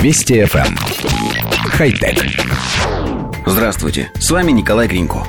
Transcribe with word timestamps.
Вести 0.00 0.40
FM. 0.40 0.66
Эм. 0.66 0.78
Хай-тек. 1.72 2.24
Здравствуйте, 3.44 4.10
с 4.18 4.30
вами 4.30 4.50
Николай 4.50 4.88
Гринько. 4.88 5.26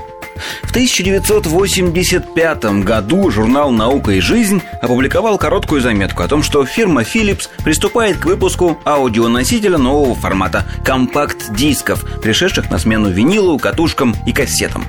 В 0.63 0.69
1985 0.69 2.63
году 2.81 3.29
журнал 3.31 3.71
«Наука 3.71 4.11
и 4.13 4.21
жизнь» 4.21 4.61
опубликовал 4.81 5.37
короткую 5.37 5.81
заметку 5.81 6.23
о 6.23 6.29
том, 6.29 6.41
что 6.41 6.65
фирма 6.65 7.01
Philips 7.01 7.49
приступает 7.65 8.15
к 8.17 8.25
выпуску 8.25 8.79
аудионосителя 8.85 9.77
нового 9.77 10.15
формата– 10.15 10.65
компакт-дисков, 10.85 12.05
пришедших 12.21 12.71
на 12.71 12.79
смену 12.79 13.09
винилу, 13.09 13.59
катушкам 13.59 14.15
и 14.25 14.31
кассетам. 14.31 14.85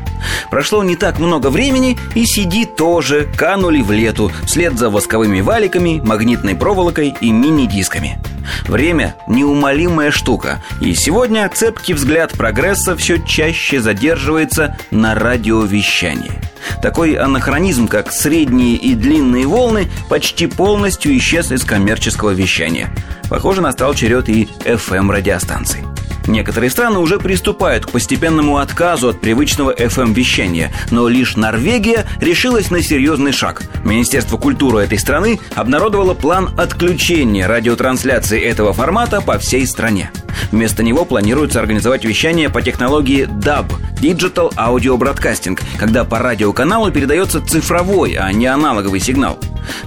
Прошло 0.51 0.83
не 0.83 0.97
так 0.97 1.19
много 1.19 1.49
времени, 1.49 1.99
и 2.15 2.25
CD 2.25 2.67
тоже 2.67 3.29
канули 3.37 3.83
в 3.83 3.91
лету, 3.91 4.31
вслед 4.45 4.79
за 4.79 4.91
восковыми 4.91 5.41
валиками, 5.41 6.01
магнитной 6.05 6.55
проволокой 6.55 7.15
и 7.21 7.31
мини-дисками. 7.31 8.19
Время– 8.67 9.15
неумолимая 9.29 10.11
штука, 10.11 10.63
и 10.81 10.95
сегодня 10.95 11.49
цепкий 11.49 11.95
взгляд 11.95 12.33
прогресса 12.33 12.97
все 12.97 13.19
чаще 13.19 13.81
задерживается 13.81 14.77
на 14.91 15.15
радиовещании. 15.15 16.33
Такой 16.81 17.15
анахронизм, 17.15 17.89
как 17.89 18.13
средние 18.13 18.77
и 18.77 18.95
длинные 18.95 19.47
волны, 19.47 19.89
почти 20.09 20.47
полностью 20.47 21.17
исчез 21.19 21.53
из 21.53 21.65
коммерческого 21.65 22.31
вещания. 22.31 22.91
Похоже, 23.29 23.61
настал 23.61 23.95
черед 23.95 24.29
и 24.29 24.49
FM-радиостанций. 24.65 25.92
Некоторые 26.27 26.71
страны 26.71 26.99
уже 26.99 27.19
приступают 27.19 27.87
к 27.87 27.91
постепенному 27.91 28.59
отказу 28.59 29.09
от 29.09 29.21
привычного 29.21 29.75
FM-вещания, 29.75 30.73
но 30.91 31.09
лишь 31.09 31.37
Норвегия 31.37 32.07
решилась 32.21 32.71
на 32.71 32.83
серьезный 32.83 33.33
шаг. 33.33 33.63
Министерство 33.85 34.37
культуры 34.37 34.85
этой 34.85 34.99
страны 34.99 35.41
обнародовало 35.55 36.15
план 36.15 36.51
отключения 36.57 37.47
радиотрансляции 37.47 38.41
этого 38.41 38.73
формата 38.73 39.21
по 39.21 39.39
всей 39.39 39.67
стране. 39.67 40.11
Вместо 40.51 40.83
него 40.83 41.05
планируется 41.05 41.61
организовать 41.61 42.05
вещание 42.05 42.49
по 42.49 42.63
технологии 42.63 43.27
DAB– 43.27 43.73
Digital 44.03 44.53
Audio 44.57 44.99
Broadcasting, 44.99 45.59
когда 45.79 46.05
по 46.05 46.19
радиоканалу 46.19 46.91
передается 46.91 47.41
цифровой, 47.41 48.15
а 48.15 48.33
не 48.33 48.47
аналоговый 48.47 48.99
сигнал. 48.99 49.39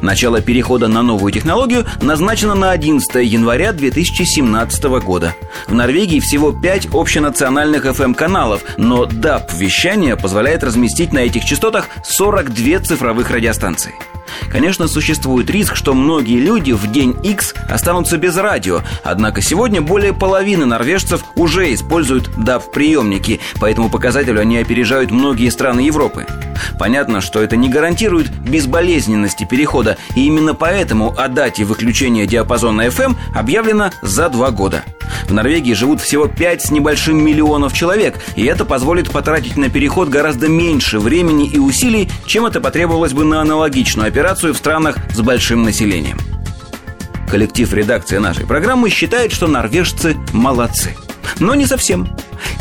Начало 0.02 0.42
перехода 0.42 0.88
на 0.88 1.02
новую 1.02 1.34
технологию 1.34 1.86
назначено 2.02 2.56
на 2.56 2.72
11 2.72 3.16
января 3.26 3.74
2017 3.74 4.84
года. 5.04 5.36
В 5.68 5.74
Норвегии 5.74 6.22
всего 6.22 6.54
5 6.54 6.90
общенациональных 6.94 7.86
FM-каналов, 7.86 8.64
но 8.78 9.04
DAB-вещание 9.04 10.16
позволяет 10.16 10.64
разместить 10.64 11.12
на 11.12 11.20
этих 11.20 11.44
частотах 11.44 11.88
42 12.06 12.80
цифровых 12.80 13.30
радиостанции. 13.30 13.96
Конечно, 14.50 14.88
существует 14.88 15.50
риск, 15.50 15.76
что 15.76 15.94
многие 15.94 16.40
люди 16.40 16.72
в 16.72 16.92
день 16.92 17.16
X 17.24 17.54
останутся 17.70 18.18
без 18.18 18.38
радио, 18.38 18.82
однако 19.04 19.42
сегодня 19.42 19.82
более 19.82 20.14
половины 20.14 20.66
норвежцев 20.66 21.24
уже 21.36 21.74
используют 21.74 22.30
DAB-приемники, 22.38 23.40
по 23.60 23.70
этому 23.70 23.90
показателю 23.90 24.42
они 24.42 24.58
опережают 24.58 25.12
многие 25.12 25.50
страны 25.50 25.82
Европы. 25.82 26.26
Понятно, 26.80 27.22
что 27.22 27.42
это 27.42 27.56
не 27.56 27.70
гарантирует 27.70 28.30
безболезненности 28.32 29.46
перехода, 29.50 29.98
и 30.16 30.26
именно 30.26 30.54
поэтому 30.54 31.14
о 31.18 31.28
дате 31.28 31.64
выключения 31.64 32.26
диапазона 32.26 32.88
FM 32.88 33.16
объявлено 33.34 33.92
за 34.02 34.30
два 34.30 34.52
года– 34.52 34.84
в 35.28 35.34
Норвегии 35.34 35.74
живут 35.74 36.02
всего 36.02 36.28
5 36.28 36.62
с 36.62 36.72
небольшим 36.72 37.24
миллионов 37.24 37.74
человек, 37.74 38.20
и 38.36 38.46
это 38.46 38.66
позволит 38.66 39.12
потратить 39.12 39.58
на 39.58 39.70
переход 39.70 40.10
гораздо 40.10 40.48
меньше 40.48 41.00
времени 41.00 41.48
и 41.48 41.58
усилий, 41.58 42.10
чем 42.26 42.46
это 42.46 42.62
потребовалось 42.62 43.14
бы 43.14 43.24
на 43.24 43.42
аналогичную 43.42 44.08
операцию 44.08 44.54
в 44.54 44.58
странах 44.58 44.98
с 45.14 45.20
большим 45.22 45.64
населением. 45.64 46.18
Коллектив 47.30 47.74
редакции 47.74 48.18
нашей 48.18 48.46
программы 48.46 48.90
считает, 48.90 49.32
что 49.32 49.48
норвежцы 49.48 50.16
молодцы. 50.32 50.96
Но 51.40 51.56
не 51.56 51.66
совсем. 51.66 52.16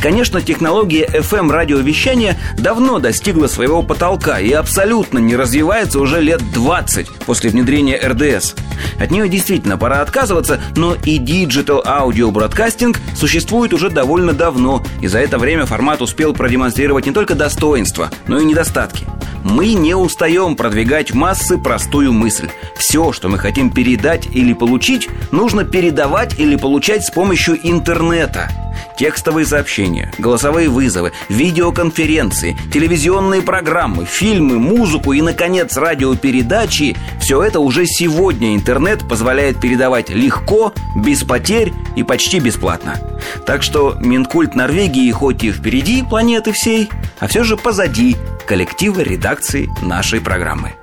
Конечно, 0.05 0.43
технология 0.43 1.07
FM-радиовещания 1.07 2.37
давно 2.59 2.99
достигла 2.99 3.47
своего 3.47 3.83
потолка 3.83 4.39
и 4.39 4.53
абсолютно 4.53 5.19
не 5.19 5.35
развивается 5.35 5.99
уже 5.99 6.21
лет 6.21 6.43
20 6.53 7.09
после 7.25 7.49
внедрения 7.49 7.97
РДС. 7.97 8.55
От 9.01 9.11
нее 9.11 9.31
действительно 9.31 9.79
пора 9.79 10.03
отказываться, 10.03 10.61
но 10.77 10.95
и 10.95 11.19
Digital 11.19 11.83
Audio 11.87 12.31
Broadcasting 12.31 12.95
существует 13.17 13.73
уже 13.73 13.89
довольно 13.89 14.35
давно, 14.35 14.85
и 15.01 15.07
за 15.07 15.21
это 15.21 15.39
время 15.39 15.65
формат 15.65 16.03
успел 16.03 16.35
продемонстрировать 16.35 17.07
не 17.07 17.13
только 17.13 17.35
достоинства, 17.35 18.11
но 18.27 18.39
и 18.39 18.45
недостатки. 18.45 19.07
Мы 19.43 19.73
не 19.73 19.95
устаем 19.95 20.55
продвигать 20.55 21.13
в 21.13 21.15
массы 21.15 21.57
простую 21.57 22.13
мысль. 22.13 22.51
Все, 22.77 23.11
что 23.13 23.31
мы 23.31 23.39
хотим 23.39 23.71
передать 23.71 24.29
или 24.35 24.53
получить, 24.53 25.09
нужно 25.31 25.65
передавать 25.65 26.39
или 26.39 26.57
получать 26.57 27.07
с 27.07 27.11
помощью 27.11 27.59
интернета– 27.67 28.51
Текстовые 28.97 29.47
сообщения, 29.47 30.13
голосовые 30.19 30.69
вызовы, 30.69 31.13
видеоконференции, 31.29 32.57
телевизионные 32.73 33.43
программы, 33.43 34.05
фильмы, 34.05 34.59
музыку 34.59 35.13
и, 35.13 35.23
наконец, 35.23 35.77
радиопередачи– 35.77 36.97
все 37.21 37.43
это 37.43 37.61
уже 37.61 37.87
сегодня 37.87 38.55
интернет 38.55 39.09
позволяет 39.09 39.61
передавать 39.61 40.11
легко, 40.11 40.73
без 40.97 41.25
потерь 41.25 41.73
и 41.97 42.03
почти 42.03 42.39
бесплатно. 42.39 42.99
Так 43.47 43.63
что 43.63 43.97
Минкульт 43.99 44.55
Норвегии 44.55 45.11
хоть 45.11 45.43
и 45.45 45.53
впереди 45.53 46.03
планеты 46.03 46.53
всей, 46.53 46.91
а 47.19 47.27
все 47.27 47.45
же 47.45 47.57
позади 47.57 48.17
коллектива 48.47 49.01
редакции 49.01 49.69
нашей 49.83 50.21
программы. 50.21 50.75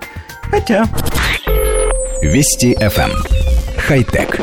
Хотя... 0.49 0.85
Вести 2.21 2.73
FM. 2.73 3.11
Эм. 3.11 3.23
Хай-тек. 3.77 4.39